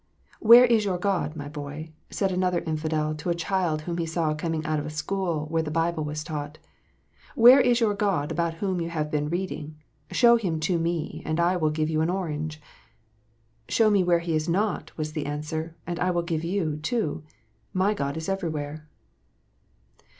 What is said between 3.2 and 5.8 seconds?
a child whom he saw coming out of a school where the